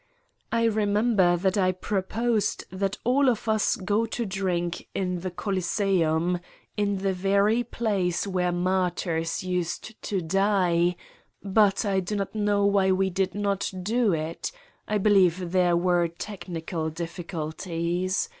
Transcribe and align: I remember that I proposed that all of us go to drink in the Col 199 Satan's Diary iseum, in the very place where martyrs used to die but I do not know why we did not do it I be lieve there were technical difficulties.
I 0.51 0.63
remember 0.63 1.37
that 1.37 1.59
I 1.59 1.71
proposed 1.73 2.65
that 2.71 2.97
all 3.03 3.29
of 3.29 3.47
us 3.47 3.75
go 3.75 4.07
to 4.07 4.25
drink 4.25 4.87
in 4.95 5.19
the 5.19 5.29
Col 5.29 5.53
199 5.53 5.61
Satan's 5.61 5.83
Diary 5.83 6.41
iseum, 6.41 6.41
in 6.75 6.97
the 7.03 7.13
very 7.13 7.63
place 7.63 8.25
where 8.25 8.51
martyrs 8.51 9.43
used 9.43 10.01
to 10.01 10.19
die 10.19 10.95
but 11.43 11.85
I 11.85 11.99
do 11.99 12.15
not 12.15 12.33
know 12.33 12.65
why 12.65 12.91
we 12.91 13.11
did 13.11 13.35
not 13.35 13.71
do 13.83 14.11
it 14.11 14.51
I 14.87 14.97
be 14.97 15.11
lieve 15.11 15.51
there 15.51 15.77
were 15.77 16.07
technical 16.07 16.89
difficulties. 16.89 18.27